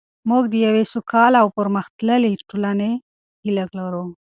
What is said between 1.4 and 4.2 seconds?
او پرمختللې ټولنې هیله لرو.